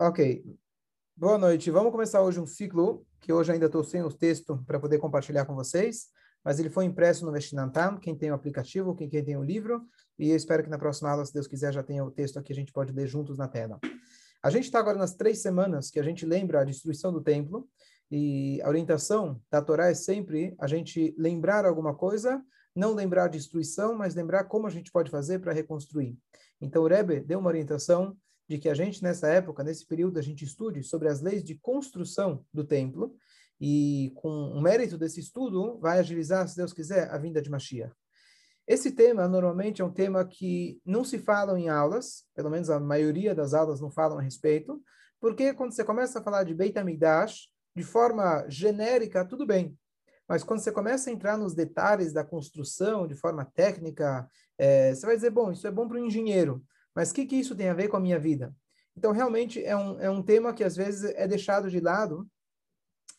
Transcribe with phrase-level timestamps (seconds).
[0.00, 0.44] Ok.
[1.16, 1.72] Boa noite.
[1.72, 5.44] Vamos começar hoje um ciclo que hoje ainda estou sem o texto para poder compartilhar
[5.44, 6.06] com vocês,
[6.44, 9.84] mas ele foi impresso no Vestinantam, quem tem o aplicativo, quem, quem tem o livro,
[10.16, 12.52] e eu espero que na próxima aula, se Deus quiser, já tenha o texto aqui,
[12.52, 13.80] a gente pode ler juntos na tela.
[14.40, 17.68] A gente está agora nas três semanas que a gente lembra a destruição do templo,
[18.08, 22.40] e a orientação da Torá é sempre a gente lembrar alguma coisa,
[22.72, 26.16] não lembrar a destruição, mas lembrar como a gente pode fazer para reconstruir.
[26.60, 28.16] Então o Rebbe deu uma orientação
[28.48, 31.54] de que a gente, nessa época, nesse período, a gente estude sobre as leis de
[31.54, 33.14] construção do templo,
[33.60, 37.92] e com o mérito desse estudo, vai agilizar, se Deus quiser, a vinda de Mashiach.
[38.66, 42.78] Esse tema, normalmente, é um tema que não se fala em aulas, pelo menos a
[42.78, 44.80] maioria das aulas não falam a respeito,
[45.20, 49.76] porque quando você começa a falar de Beit HaMikdash, de forma genérica, tudo bem.
[50.28, 55.06] Mas quando você começa a entrar nos detalhes da construção, de forma técnica, é, você
[55.06, 56.62] vai dizer, bom, isso é bom para o engenheiro.
[56.94, 58.54] Mas o que, que isso tem a ver com a minha vida?
[58.96, 62.28] Então, realmente, é um, é um tema que às vezes é deixado de lado,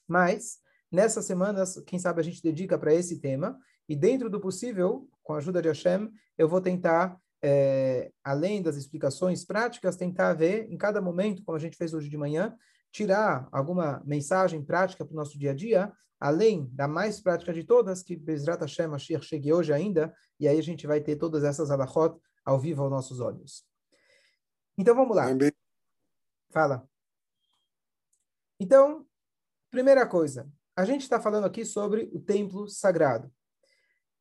[0.08, 0.58] mas
[0.92, 5.34] nessas semanas, quem sabe a gente dedica para esse tema, e dentro do possível, com
[5.34, 10.78] a ajuda de Hashem, eu vou tentar, é, além das explicações práticas, tentar ver em
[10.78, 12.56] cada momento, como a gente fez hoje de manhã,
[12.92, 17.64] tirar alguma mensagem prática para o nosso dia a dia, além da mais prática de
[17.64, 21.44] todas, que Bezrat Hashem Mashiach chegue hoje ainda, e aí a gente vai ter todas
[21.44, 23.64] essas alachot ao vivo aos nossos olhos.
[24.78, 25.25] Então vamos lá.
[26.52, 26.88] Fala.
[28.59, 29.05] Então,
[29.69, 33.31] primeira coisa, a gente está falando aqui sobre o templo sagrado.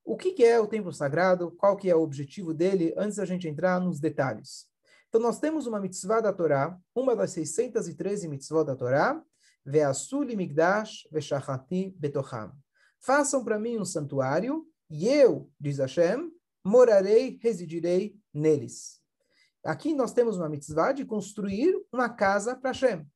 [0.05, 1.51] O que, que, é o templo sagrado?
[1.53, 2.95] Qual que é o objetivo dele?
[2.97, 4.67] Antes da gente entrar nos detalhes.
[5.09, 9.23] Então, nós temos uma mitzvah da Torá, uma das 613 mitzvot da Torá,
[9.67, 12.53] Ve'asuli migdash ve'shachati betocham.
[13.01, 16.31] Façam para mim um santuário, e eu, diz Hashem,
[16.65, 19.01] morarei, residirei neles.
[19.65, 23.07] Aqui nós temos uma mitzvah de construir uma casa para Hashem.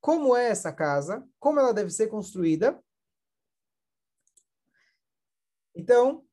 [0.00, 1.26] Como é essa casa?
[1.38, 2.82] Como ela deve ser construída?
[5.74, 6.24] Então,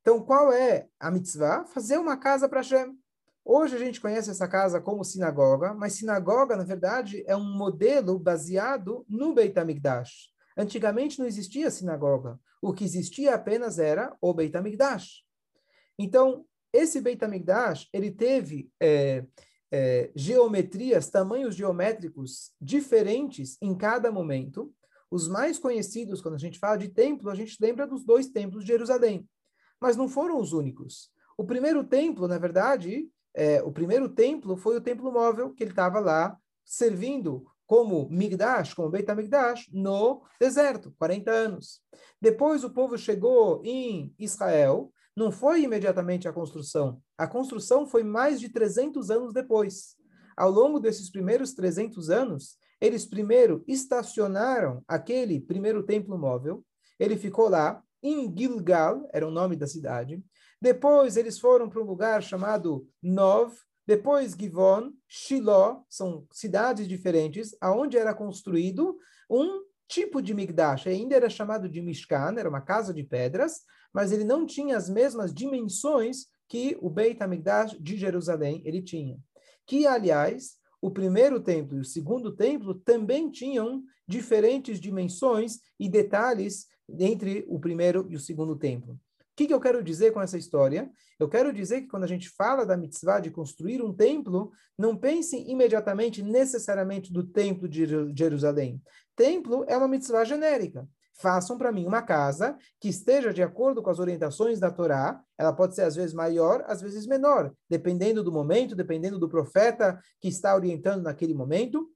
[0.00, 1.64] então qual é a mitzvah?
[1.66, 2.98] Fazer uma casa para Hashem.
[3.44, 8.18] Hoje a gente conhece essa casa como sinagoga, mas sinagoga, na verdade, é um modelo
[8.18, 10.30] baseado no Beit HaMikdash.
[10.60, 12.38] Antigamente não existia sinagoga.
[12.60, 15.24] O que existia apenas era o Beit HaMikdash.
[15.98, 19.24] Então, esse Beit HaMikdash, ele teve é,
[19.72, 24.70] é, geometrias, tamanhos geométricos diferentes em cada momento.
[25.10, 28.62] Os mais conhecidos, quando a gente fala de templo, a gente lembra dos dois templos
[28.62, 29.26] de Jerusalém.
[29.80, 31.10] Mas não foram os únicos.
[31.38, 35.70] O primeiro templo, na verdade, é, o primeiro templo foi o templo móvel, que ele
[35.70, 41.80] estava lá servindo como Migdash, como Beit HaMikdash, no deserto, 40 anos.
[42.20, 47.00] Depois o povo chegou em Israel, não foi imediatamente a construção.
[47.16, 49.94] A construção foi mais de 300 anos depois.
[50.36, 56.64] Ao longo desses primeiros 300 anos, eles primeiro estacionaram aquele primeiro templo móvel.
[56.98, 60.20] Ele ficou lá, em Gilgal, era o nome da cidade.
[60.60, 63.54] Depois eles foram para um lugar chamado Nov,
[63.90, 68.96] depois Givon, Shiloh, são cidades diferentes, aonde era construído
[69.28, 70.86] um tipo de Migdash.
[70.86, 73.62] Ainda era chamado de Mishkan, era uma casa de pedras,
[73.92, 79.18] mas ele não tinha as mesmas dimensões que o Beit HaMikdash de Jerusalém ele tinha.
[79.66, 86.68] Que, aliás, o primeiro templo e o segundo templo também tinham diferentes dimensões e detalhes
[86.96, 88.96] entre o primeiro e o segundo templo.
[89.40, 90.92] Que, que eu quero dizer com essa história?
[91.18, 94.94] Eu quero dizer que quando a gente fala da mitzvah de construir um templo, não
[94.94, 98.82] pense imediatamente, necessariamente, do templo de Jerusalém.
[99.16, 103.88] Templo é uma mitzvah genérica façam para mim uma casa que esteja de acordo com
[103.90, 105.22] as orientações da Torá.
[105.38, 109.98] Ela pode ser às vezes maior, às vezes menor, dependendo do momento, dependendo do profeta
[110.18, 111.90] que está orientando naquele momento.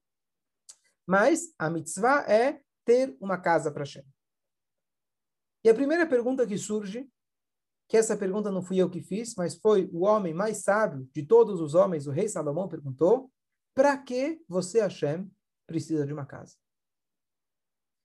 [1.07, 4.05] Mas a mitzvah é ter uma casa para Hashem.
[5.65, 7.09] E a primeira pergunta que surge,
[7.89, 11.23] que essa pergunta não fui eu que fiz, mas foi o homem mais sábio de
[11.23, 13.31] todos os homens, o rei Salomão perguntou:
[13.75, 15.31] para que você, Hashem,
[15.67, 16.55] precisa de uma casa?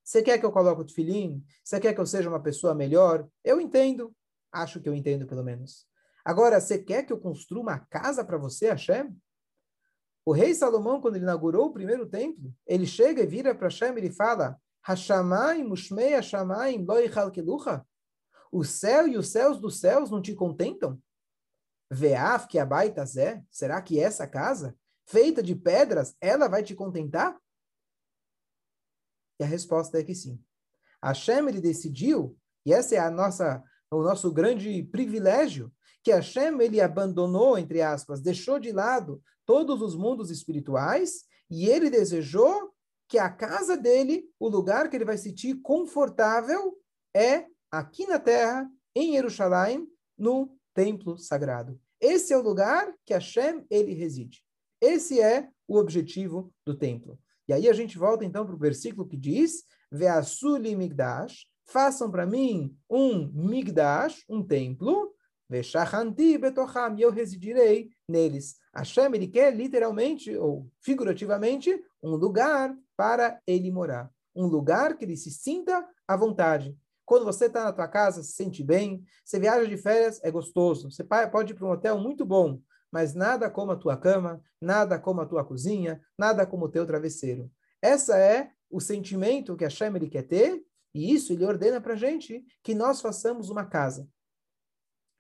[0.04, 1.44] Você quer que eu coloque o tefilim?
[1.64, 3.28] Você quer que eu seja uma pessoa melhor?
[3.44, 4.16] Eu entendo.
[4.52, 5.86] Acho que eu entendo, pelo menos.
[6.26, 9.16] Agora, você quer que eu construa uma casa para você, Hashem?
[10.26, 13.94] O rei Salomão, quando ele inaugurou o primeiro templo, ele chega e vira para Hashem
[13.94, 17.86] e ele fala Hashamayim mushmei Hashamayim loi chalkelucha
[18.51, 21.01] O céu e os céus dos céus não te contentam?
[21.92, 23.44] Veaf que abaita zé?
[23.51, 24.75] Será que essa casa,
[25.07, 27.40] feita de pedras, ela vai te contentar?
[29.40, 30.44] E a resposta é que sim.
[31.04, 35.72] Hashem ele decidiu, e essa é a nossa, o nosso grande privilégio,
[36.04, 41.90] que Hashem ele abandonou, entre aspas, deixou de lado todos os mundos espirituais e ele
[41.90, 42.74] desejou
[43.07, 46.78] que a casa dele, o lugar que ele vai sentir confortável,
[47.16, 49.88] é aqui na terra, em Jerusalém,
[50.18, 51.80] no templo sagrado.
[52.00, 54.44] Esse é o lugar que Hashem ele reside.
[54.81, 57.19] Esse é o objetivo do templo.
[57.48, 62.25] E aí a gente volta então para o versículo que diz: Ve'asuli migdash, façam para
[62.25, 65.13] mim um migdash, um templo,
[65.50, 68.56] ve'shachanti betocham, e eu residirei neles.
[68.74, 74.10] Hashem, ele quer literalmente, ou figurativamente, um lugar para ele morar.
[74.36, 76.77] Um lugar que ele se sinta à vontade.
[77.10, 80.92] Quando você está na tua casa, se sente bem, você viaja de férias, é gostoso.
[80.92, 82.62] Você pode ir para um hotel muito bom,
[82.92, 86.86] mas nada como a tua cama, nada como a tua cozinha, nada como o teu
[86.86, 87.52] travesseiro.
[87.82, 90.64] Essa é o sentimento que a Shem ele quer ter,
[90.94, 94.08] e isso ele ordena para a gente que nós façamos uma casa.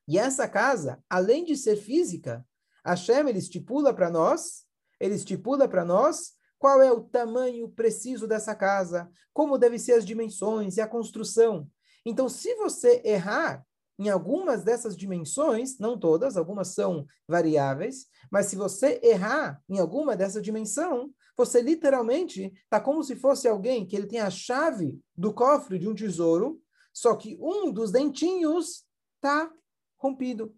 [0.07, 2.45] E essa casa, além de ser física,
[2.83, 4.63] a Shem ele estipula para nós,
[4.99, 10.05] ele estipula para nós qual é o tamanho preciso dessa casa, como devem ser as
[10.05, 11.67] dimensões e a construção.
[12.05, 13.65] Então, se você errar
[13.99, 20.15] em algumas dessas dimensões, não todas, algumas são variáveis, mas se você errar em alguma
[20.15, 25.33] dessa dimensão, você literalmente está como se fosse alguém que ele tem a chave do
[25.33, 26.61] cofre de um tesouro,
[26.93, 28.85] só que um dos dentinhos
[29.15, 29.51] está
[29.97, 30.55] rompido.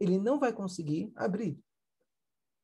[0.00, 1.58] Ele não vai conseguir abrir.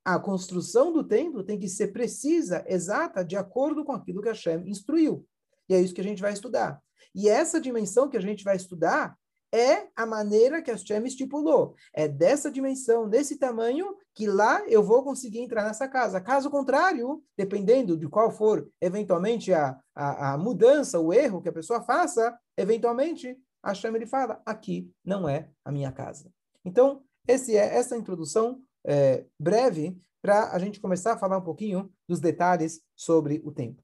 [0.05, 4.69] A construção do templo tem que ser precisa, exata, de acordo com aquilo que Hashem
[4.69, 5.27] instruiu.
[5.69, 6.83] E é isso que a gente vai estudar.
[7.15, 9.17] E essa dimensão que a gente vai estudar
[9.53, 11.75] é a maneira que a Hashem estipulou.
[11.95, 16.21] É dessa dimensão, desse tamanho, que lá eu vou conseguir entrar nessa casa.
[16.21, 21.53] Caso contrário, dependendo de qual for eventualmente a, a, a mudança, o erro que a
[21.53, 26.31] pessoa faça, eventualmente a Hashem ele fala, aqui não é a minha casa.
[26.65, 31.91] Então, esse é essa introdução é, breve para a gente começar a falar um pouquinho
[32.09, 33.83] dos detalhes sobre o tempo.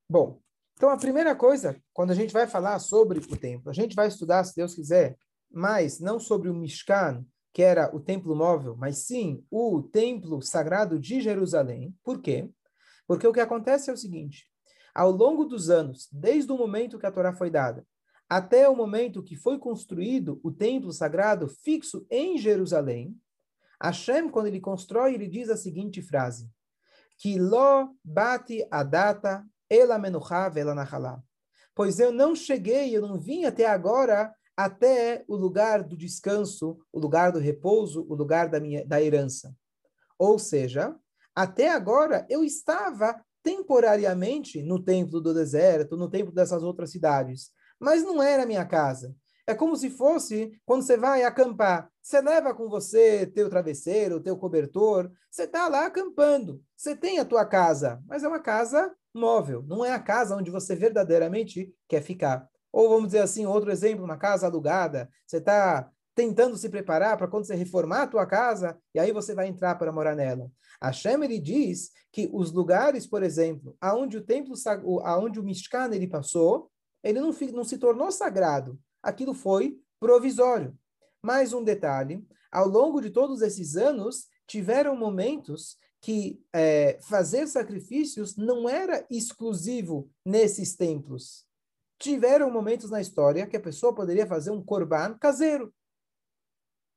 [0.09, 0.41] Bom,
[0.75, 4.09] então a primeira coisa, quando a gente vai falar sobre o templo, a gente vai
[4.09, 5.17] estudar, se Deus quiser,
[5.51, 10.99] mais não sobre o Mishkan, que era o templo móvel, mas sim o templo sagrado
[10.99, 11.95] de Jerusalém.
[12.03, 12.49] Por quê?
[13.07, 14.49] Porque o que acontece é o seguinte:
[14.95, 17.87] ao longo dos anos, desde o momento que a Torá foi dada,
[18.29, 23.17] até o momento que foi construído o templo sagrado fixo em Jerusalém,
[23.83, 26.49] Hashem, quando ele constrói, ele diz a seguinte frase:
[27.21, 31.23] que lo bati a data ela menucha vela nachalá.
[31.75, 36.99] Pois eu não cheguei, eu não vim até agora até o lugar do descanso, o
[36.99, 39.55] lugar do repouso, o lugar da minha da herança.
[40.19, 40.97] Ou seja,
[41.35, 48.03] até agora eu estava temporariamente no templo do deserto, no templo dessas outras cidades, mas
[48.03, 49.15] não era minha casa.
[49.47, 51.91] É como se fosse quando você vai acampar.
[52.03, 55.11] Você leva com você teu travesseiro, teu cobertor.
[55.31, 56.63] Você está lá acampando.
[56.77, 59.65] Você tem a tua casa, mas é uma casa móvel.
[59.67, 62.49] Não é a casa onde você verdadeiramente quer ficar.
[62.73, 65.11] Ou vamos dizer assim, outro exemplo, uma casa alugada.
[65.27, 69.35] Você está tentando se preparar para quando você reformar a tua casa, e aí você
[69.35, 70.51] vai entrar para morar nela.
[70.81, 70.91] A
[71.25, 74.55] ele diz que os lugares, por exemplo, aonde o templo,
[75.03, 76.71] aonde o Mishkan ele passou,
[77.03, 80.77] ele não, não se tornou sagrado, aquilo foi provisório.
[81.23, 88.37] Mais um detalhe: ao longo de todos esses anos, tiveram momentos que é, fazer sacrifícios
[88.37, 91.45] não era exclusivo nesses templos.
[91.99, 95.73] Tiveram momentos na história que a pessoa poderia fazer um korban caseiro.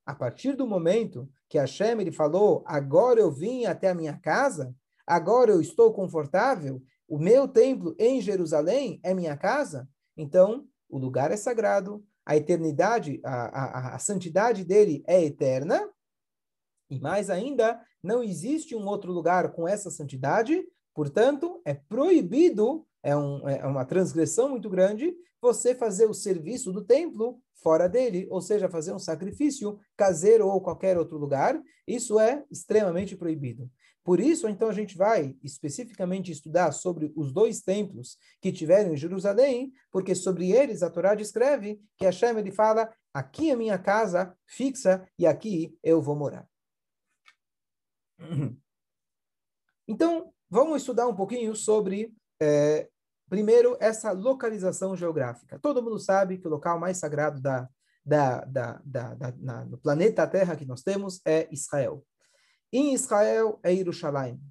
[0.05, 4.73] A partir do momento que Hashem ele falou, agora eu vim até a minha casa,
[5.05, 11.31] agora eu estou confortável, o meu templo em Jerusalém é minha casa, então o lugar
[11.31, 15.89] é sagrado, a eternidade, a, a, a santidade dele é eterna,
[16.87, 23.15] e mais ainda, não existe um outro lugar com essa santidade, portanto, é proibido, é,
[23.15, 28.41] um, é uma transgressão muito grande, você fazer o serviço do templo fora dele, ou
[28.41, 33.69] seja, fazer um sacrifício caseiro ou qualquer outro lugar, isso é extremamente proibido.
[34.03, 38.97] Por isso, então, a gente vai especificamente estudar sobre os dois templos que tiveram em
[38.97, 44.35] Jerusalém, porque sobre eles a Torá descreve que Hashem ele fala: aqui é minha casa
[44.45, 46.45] fixa e aqui eu vou morar.
[49.87, 52.87] Então, vamos estudar um pouquinho sobre, é,
[53.29, 55.59] primeiro, essa localização geográfica.
[55.59, 57.67] Todo mundo sabe que o local mais sagrado da,
[58.05, 62.03] da, da, da, da na, no planeta Terra que nós temos é Israel.
[62.71, 64.41] Em Israel é Jerusalém.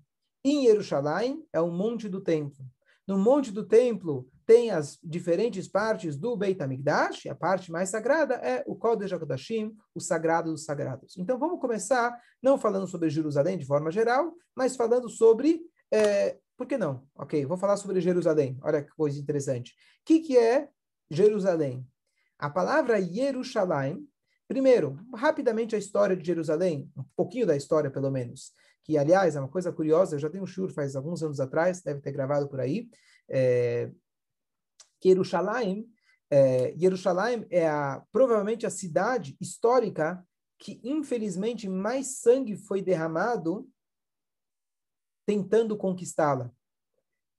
[0.45, 2.65] Em Jerusalém é o monte do templo.
[3.07, 8.35] No monte do templo tem as diferentes partes do Beit HaMikdash, a parte mais sagrada
[8.35, 11.17] é o Kodesh HaKodashim, o sagrado dos sagrados.
[11.17, 15.61] Então vamos começar não falando sobre Jerusalém de forma geral, mas falando sobre
[15.93, 17.05] é, por que não?
[17.17, 18.57] Ok, vou falar sobre Jerusalém.
[18.63, 19.73] Olha que coisa interessante.
[19.73, 20.69] O que, que é
[21.11, 21.85] Jerusalém?
[22.39, 24.07] A palavra Yerushalayim,
[24.47, 28.53] primeiro, rapidamente a história de Jerusalém, um pouquinho da história pelo menos,
[28.85, 31.83] que aliás é uma coisa curiosa, eu já tenho um shur faz alguns anos atrás,
[31.83, 32.89] deve ter gravado por aí,
[33.29, 33.91] é,
[35.01, 35.85] que Yerushalayim,
[36.31, 40.25] é, Yerushalayim é a, provavelmente a cidade histórica
[40.61, 43.69] que infelizmente mais sangue foi derramado
[45.33, 46.53] tentando conquistá-la.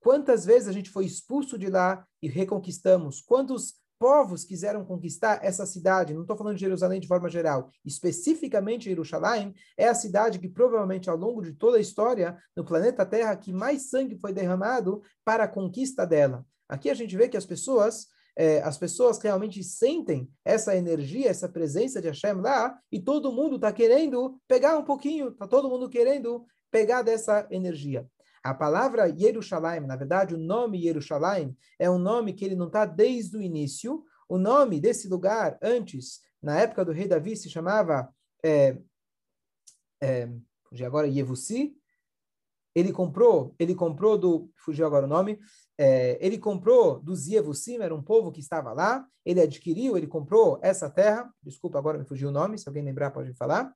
[0.00, 3.22] Quantas vezes a gente foi expulso de lá e reconquistamos?
[3.22, 6.12] Quantos povos quiseram conquistar essa cidade?
[6.12, 7.70] Não estou falando de Jerusalém de forma geral.
[7.84, 13.06] Especificamente Jerusalém é a cidade que provavelmente ao longo de toda a história no planeta
[13.06, 16.44] Terra que mais sangue foi derramado para a conquista dela.
[16.68, 21.48] Aqui a gente vê que as pessoas é, as pessoas realmente sentem essa energia, essa
[21.48, 25.88] presença de Hashem lá, e todo mundo está querendo pegar um pouquinho, está todo mundo
[25.88, 28.04] querendo pegar dessa energia.
[28.42, 32.84] A palavra Yerushalayim, na verdade, o nome Yerushalayim é um nome que ele não está
[32.84, 34.04] desde o início.
[34.28, 38.12] O nome desse lugar, antes, na época do rei Davi, se chamava,
[38.44, 38.76] é,
[40.02, 40.28] é,
[40.84, 41.76] agora, Yevusi.
[42.74, 45.38] Ele comprou, ele comprou do, fugiu agora o nome,
[45.78, 50.58] é, ele comprou dos Yevusim, era um povo que estava lá, ele adquiriu, ele comprou
[50.60, 53.72] essa terra, desculpa, agora me fugiu o nome, se alguém lembrar pode falar,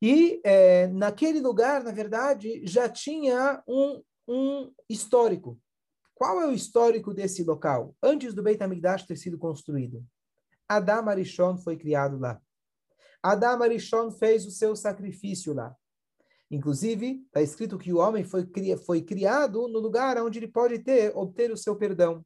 [0.00, 5.58] e é, naquele lugar, na verdade, já tinha um, um histórico.
[6.14, 7.94] Qual é o histórico desse local?
[8.02, 10.04] Antes do Beit HaMikdash ter sido construído.
[10.68, 12.40] Adam Arishon foi criado lá.
[13.22, 15.74] Adam Arishon fez o seu sacrifício lá.
[16.50, 18.46] Inclusive, está escrito que o homem foi,
[18.84, 22.24] foi criado no lugar onde ele pode ter, obter o seu perdão.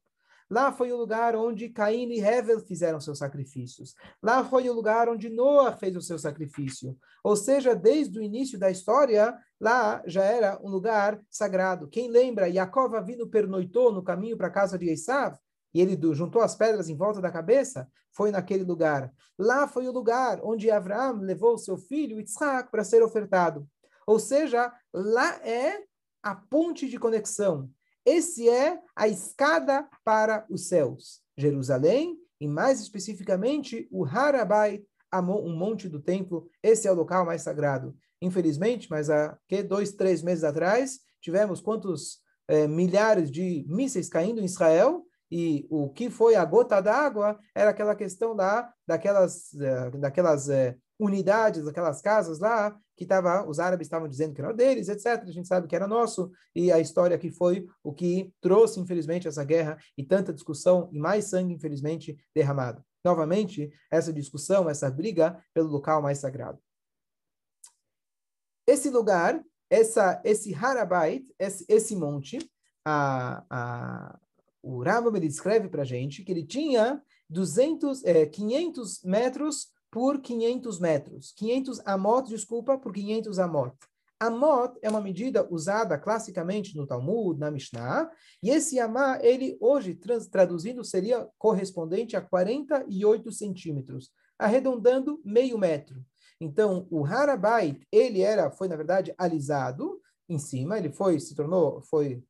[0.51, 3.95] Lá foi o lugar onde Caim e Hevel fizeram seus sacrifícios.
[4.23, 6.97] Lá foi o lugar onde Noah fez o seu sacrifício.
[7.23, 11.89] Ou seja, desde o início da história, lá já era um lugar sagrado.
[11.89, 15.37] Quem lembra, Yaakov vindo pernoitou no caminho para a casa de Esav,
[15.75, 19.13] e ele juntou as pedras em volta da cabeça, foi naquele lugar.
[19.39, 23.69] Lá foi o lugar onde Abraão levou seu filho Isaac para ser ofertado.
[24.07, 25.85] Ou seja, lá é
[26.23, 27.71] a ponte de conexão
[28.09, 31.21] esse é a escada para os céus.
[31.37, 34.83] Jerusalém, e mais especificamente o Harabai,
[35.15, 36.49] um monte do templo.
[36.63, 37.95] Esse é o local mais sagrado.
[38.21, 44.41] Infelizmente, mas há que dois, três meses atrás, tivemos quantos é, milhares de mísseis caindo
[44.41, 49.91] em Israel, e o que foi a gota d'água era aquela questão lá daquelas, eh,
[49.99, 54.89] daquelas é, unidades, aquelas casas lá, que tava, os árabes estavam dizendo que era deles,
[54.89, 55.23] etc.
[55.23, 59.29] A gente sabe que era nosso, e a história que foi o que trouxe, infelizmente,
[59.29, 62.85] essa guerra e tanta discussão e mais sangue, infelizmente, derramado.
[63.05, 66.59] Novamente, essa discussão, essa briga pelo local mais sagrado.
[68.67, 72.39] Esse lugar, essa, esse Harabait, esse, esse monte,
[72.85, 74.19] a, a,
[74.63, 77.01] o Rambam ele descreve para gente que ele tinha
[77.31, 81.33] 200, é, 500 metros por 500 metros.
[81.37, 83.75] 500 amot, desculpa, por 500 amot.
[84.21, 88.11] Amot é uma medida usada classicamente no Talmud, na Mishnah,
[88.43, 89.97] e esse amá, ele hoje,
[90.31, 96.05] traduzindo, seria correspondente a 48 centímetros, arredondando meio metro.
[96.41, 101.81] Então, o Harabait, ele era, foi na verdade alisado em cima, ele foi, se tornou,
[101.83, 102.23] foi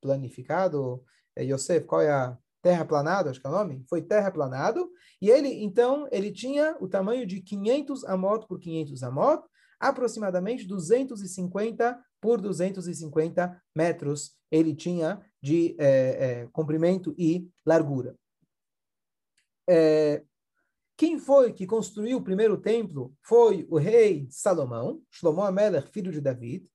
[0.00, 1.02] planificado,
[1.34, 3.84] é, Yosef, qual é a terraplanado, acho que é o nome?
[3.88, 4.88] Foi terraplanado,
[5.20, 9.42] e ele, então, ele tinha o tamanho de 500 amot por 500 amot,
[9.80, 18.14] aproximadamente 250 por 250 metros ele tinha de é, é, comprimento e largura.
[19.68, 20.22] É,
[20.94, 23.16] quem foi que construiu o primeiro templo?
[23.22, 26.68] Foi o rei Salomão, Shlomo Amelech, filho de David.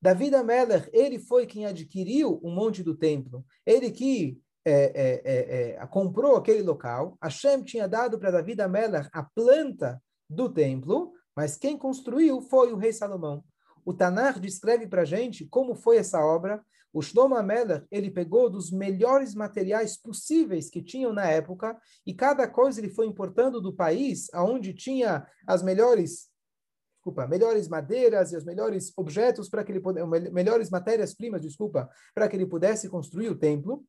[0.00, 3.46] David Amelech, ele foi quem adquiriu o monte do templo.
[3.64, 9.08] Ele que é, é, é, é, comprou aquele local, Hashem tinha dado para Davi Amelach
[9.12, 13.44] a planta do templo, mas quem construiu foi o rei Salomão.
[13.84, 16.64] O Tanar descreve para a gente como foi essa obra.
[16.92, 21.76] O Shlomo Amelach, ele pegou dos melhores materiais possíveis que tinham na época,
[22.06, 26.30] e cada coisa ele foi importando do país, aonde tinha as melhores
[27.02, 32.28] desculpa, melhores madeiras e os melhores objetos para que ele pudesse, melhores matérias-primas, desculpa, para
[32.28, 33.84] que ele pudesse construir o templo.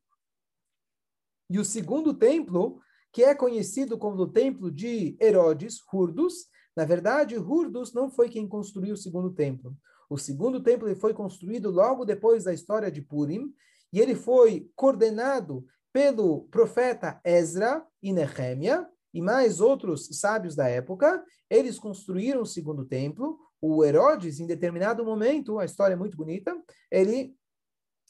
[1.48, 2.80] E o segundo templo,
[3.12, 6.46] que é conhecido como o templo de Herodes, Hurdos,
[6.76, 9.76] na verdade, Hurdos não foi quem construiu o segundo templo.
[10.10, 13.52] O segundo templo foi construído logo depois da história de Purim,
[13.92, 21.24] e ele foi coordenado pelo profeta Ezra e Nehemia, e mais outros sábios da época,
[21.48, 23.38] eles construíram o segundo templo.
[23.60, 26.54] O Herodes, em determinado momento, a história é muito bonita,
[26.90, 27.36] ele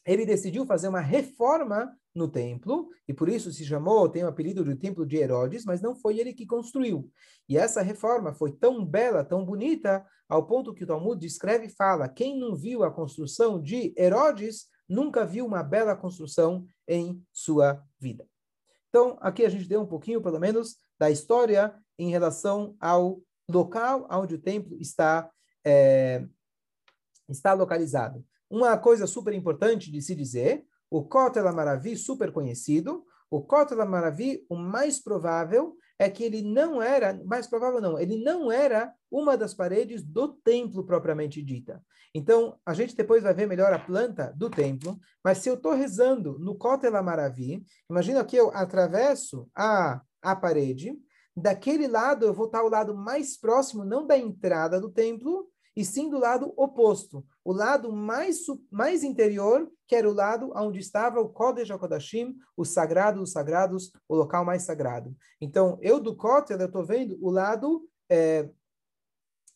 [0.07, 4.65] ele decidiu fazer uma reforma no templo, e por isso se chamou, tem o apelido
[4.65, 7.11] de Templo de Herodes, mas não foi ele que construiu.
[7.49, 11.75] E essa reforma foi tão bela, tão bonita, ao ponto que o Talmud descreve e
[11.75, 17.83] fala: quem não viu a construção de Herodes nunca viu uma bela construção em sua
[17.99, 18.27] vida.
[18.89, 24.07] Então, aqui a gente deu um pouquinho, pelo menos, da história em relação ao local
[24.11, 25.29] onde o templo está,
[25.65, 26.25] é,
[27.29, 28.25] está localizado.
[28.49, 34.47] Uma coisa super importante de se dizer, o Kotel Amaravi, super conhecido, o Kotel Amaravi,
[34.49, 39.37] o mais provável é que ele não era, mais provável não, ele não era uma
[39.37, 41.83] das paredes do templo propriamente dita.
[42.15, 45.73] Então, a gente depois vai ver melhor a planta do templo, mas se eu estou
[45.73, 50.97] rezando no Kotel Amaravi, imagina que eu atravesso a, a parede,
[51.37, 55.85] daquele lado eu vou estar ao lado mais próximo, não da entrada do templo, e
[55.85, 58.39] sim do lado oposto, o lado mais,
[58.71, 63.93] mais interior, que era o lado onde estava o Kodesh HaKodashim, o sagrado dos sagrados,
[64.09, 65.15] o local mais sagrado.
[65.41, 68.49] Então, eu do Kotel, eu estou vendo o lado, é,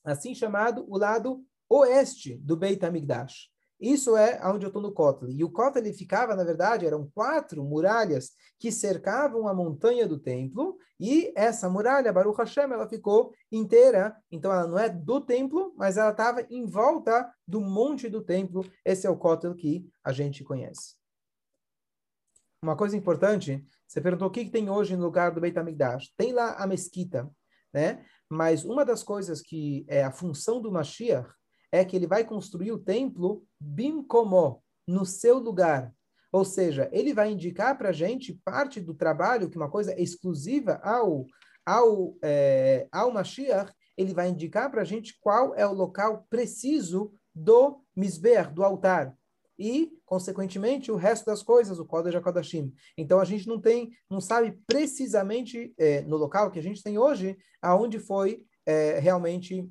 [0.05, 3.51] assim chamado, o lado oeste do Beit HaMikdash.
[3.80, 5.30] Isso é onde eu estou no Kotel.
[5.30, 10.18] E o Kotel ele ficava, na verdade, eram quatro muralhas que cercavam a montanha do
[10.18, 15.73] templo, e essa muralha, Baruch Hashem, ela ficou inteira, então ela não é do templo,
[15.76, 18.64] mas ela estava em volta do monte do templo.
[18.85, 20.97] Esse é o Kotel que a gente conhece.
[22.61, 26.12] Uma coisa importante, você perguntou o que, que tem hoje no lugar do Beit HaMikdash.
[26.16, 27.30] Tem lá a mesquita,
[27.73, 28.04] né?
[28.28, 31.30] Mas uma das coisas que é a função do Mashiach
[31.71, 35.93] é que ele vai construir o templo bimkomó, no seu lugar.
[36.33, 40.81] Ou seja, ele vai indicar para a gente parte do trabalho, que uma coisa exclusiva
[40.83, 41.27] ao,
[41.65, 47.13] ao, é, ao Mashiach, ele vai indicar para a gente qual é o local preciso
[47.35, 49.15] do Misber, do altar.
[49.59, 52.73] E, consequentemente, o resto das coisas, o Kodesh HaKodashim.
[52.97, 56.97] Então, a gente não tem, não sabe precisamente é, no local que a gente tem
[56.97, 59.69] hoje, aonde foi é, realmente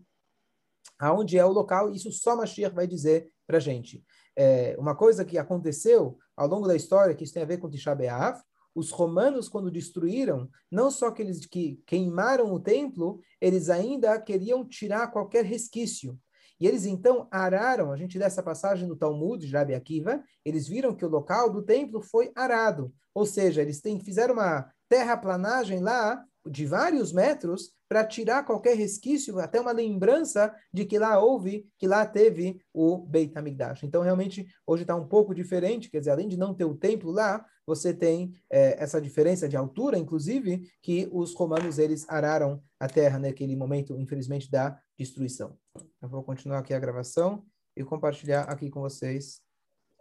[0.99, 4.03] aonde é o local, isso só Mashiach vai dizer para a gente.
[4.35, 7.69] É, uma coisa que aconteceu ao longo da história, que isso tem a ver com
[7.69, 8.39] Tisha B'Av,
[8.75, 14.63] os romanos, quando destruíram, não só que eles que queimaram o templo, eles ainda queriam
[14.63, 16.15] tirar qualquer resquício.
[16.59, 21.05] E eles então araram, a gente dessa passagem no Talmud de Akiva, eles viram que
[21.05, 22.93] o local do templo foi arado.
[23.15, 29.39] Ou seja, eles têm, fizeram uma terraplanagem lá de vários metros para tirar qualquer resquício,
[29.39, 33.83] até uma lembrança de que lá houve, que lá teve o Beit HaMikdash.
[33.83, 37.11] Então, realmente, hoje está um pouco diferente, quer dizer, além de não ter o templo
[37.11, 42.87] lá, você tem é, essa diferença de altura, inclusive, que os romanos, eles araram a
[42.87, 45.57] terra naquele momento, infelizmente, da destruição.
[46.01, 49.41] Eu vou continuar aqui a gravação e compartilhar aqui com vocês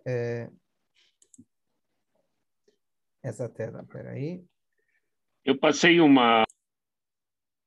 [0.07, 0.49] é,
[3.23, 3.83] essa tela.
[3.83, 4.45] Espera aí.
[5.47, 6.43] Eu passei uma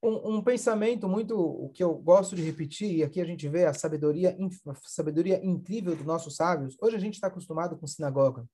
[0.04, 3.66] um, um, pensamento muito o que eu gosto de repetir, e aqui a gente vê
[3.66, 4.38] a sabedoria,
[4.68, 6.78] a sabedoria incrível dos nossos sábios.
[6.82, 8.46] Hoje a gente está acostumado com sinagoga.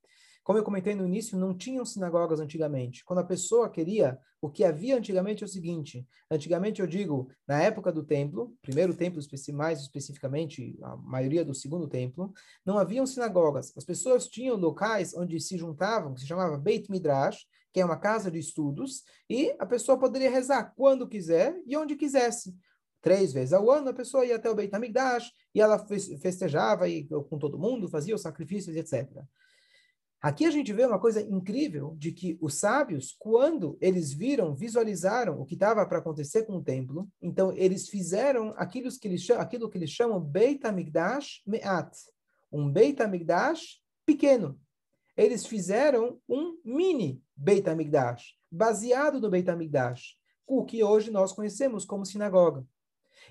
[0.46, 3.04] Como eu comentei no início, não tinham sinagogas antigamente.
[3.04, 7.64] Quando a pessoa queria, o que havia antigamente é o seguinte: antigamente eu digo, na
[7.64, 9.20] época do templo, primeiro templo
[9.54, 12.32] mais especificamente, a maioria do segundo templo,
[12.64, 13.76] não haviam sinagogas.
[13.76, 17.98] As pessoas tinham locais onde se juntavam, que se chamava Beit Midrash, que é uma
[17.98, 22.56] casa de estudos, e a pessoa poderia rezar quando quiser e onde quisesse
[23.02, 25.84] três vezes ao ano, a pessoa ia até o Beit HaMikdash e ela
[26.22, 29.26] festejava e, com todo mundo, fazia os sacrifícios, etc.
[30.21, 35.39] Aqui a gente vê uma coisa incrível de que os sábios, quando eles viram, visualizaram
[35.39, 39.43] o que estava para acontecer com o templo, então eles fizeram aquilo que eles chamam,
[39.43, 40.62] aquilo que eles chamam Beit
[41.45, 41.95] Me'at,
[42.51, 44.60] um Beit HaMikdash pequeno.
[45.15, 51.86] Eles fizeram um mini Beit HaMikdash, baseado no Beit HaMikdash, o que hoje nós conhecemos
[51.86, 52.65] como sinagoga.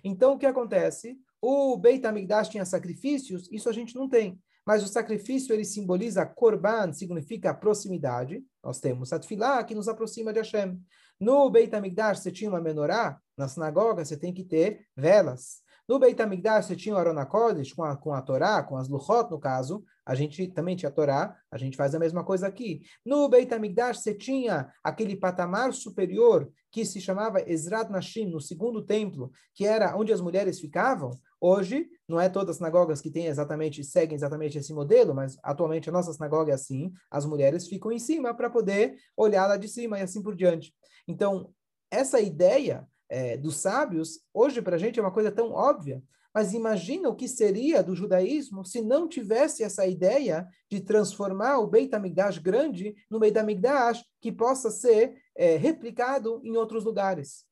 [0.02, 1.18] Então, o que acontece?
[1.40, 4.38] O Beit HaMikdash tinha sacrifícios, isso a gente não tem.
[4.66, 8.42] Mas o sacrifício, ele simboliza korban, significa proximidade.
[8.62, 10.80] Nós temos a que nos aproxima de Hashem.
[11.20, 15.63] No Beit HaMikdash, você tinha uma menorá, na sinagoga você tem que ter velas.
[15.86, 18.88] No Beit HaMikdash você tinha o Arona Kodesh com a, com a Torá, com as
[18.88, 22.46] Luchot no caso, a gente também tinha a Torá, a gente faz a mesma coisa
[22.46, 22.82] aqui.
[23.04, 28.82] No Beit HaMikdash você tinha aquele patamar superior que se chamava Ezrat Nashim, no segundo
[28.82, 31.10] templo, que era onde as mulheres ficavam.
[31.38, 35.90] Hoje, não é todas as sinagogas que têm exatamente, seguem exatamente esse modelo, mas atualmente
[35.90, 39.68] a nossa sinagoga é assim, as mulheres ficam em cima para poder olhar lá de
[39.68, 40.74] cima e assim por diante.
[41.06, 41.52] Então,
[41.90, 46.02] essa ideia é, dos sábios, hoje para a gente é uma coisa tão óbvia,
[46.34, 51.68] mas imagina o que seria do judaísmo se não tivesse essa ideia de transformar o
[51.68, 57.44] Beit HaMikdash grande no Beit HaMikdash que possa ser é, replicado em outros lugares.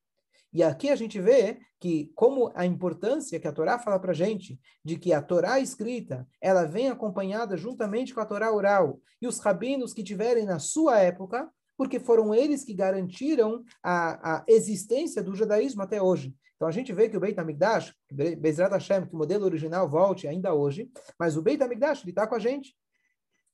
[0.53, 4.61] E aqui a gente vê que como a importância que a Torá fala para gente
[4.85, 9.38] de que a Torá escrita ela vem acompanhada juntamente com a Torá oral e os
[9.38, 11.48] rabinos que tiverem na sua época
[11.82, 16.32] porque foram eles que garantiram a, a existência do judaísmo até hoje.
[16.54, 17.92] Então a gente vê que o Beit HaMikdash,
[18.38, 22.24] Bezrat Hashem, que o modelo original volte ainda hoje, mas o Beit HaMikdash, ele está
[22.24, 22.76] com a gente.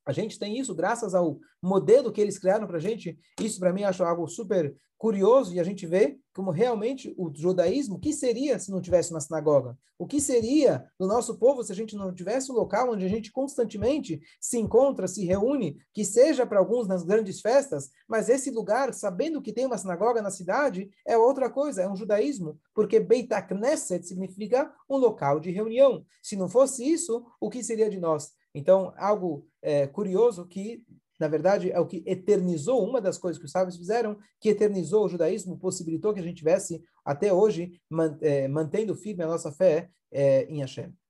[0.09, 3.18] A gente tem isso graças ao modelo que eles criaram para a gente.
[3.38, 7.97] Isso, para mim, acho algo super curioso e a gente vê como realmente o judaísmo,
[7.97, 9.77] o que seria se não tivesse uma sinagoga?
[9.99, 13.09] O que seria do nosso povo se a gente não tivesse um local onde a
[13.09, 18.51] gente constantemente se encontra, se reúne, que seja para alguns nas grandes festas, mas esse
[18.51, 22.99] lugar, sabendo que tem uma sinagoga na cidade, é outra coisa, é um judaísmo, porque
[22.99, 26.03] Beit Knesset significa um local de reunião.
[26.23, 28.33] Se não fosse isso, o que seria de nós?
[28.54, 30.84] Então, algo é, curioso que,
[31.18, 35.04] na verdade, é o que eternizou, uma das coisas que os sábios fizeram, que eternizou
[35.04, 39.52] o judaísmo, possibilitou que a gente tivesse, até hoje, man, é, mantendo firme a nossa
[39.52, 40.92] fé é, em Hashem.